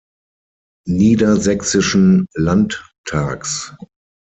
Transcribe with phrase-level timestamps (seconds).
[0.87, 3.75] Niedersächsischen Landtags.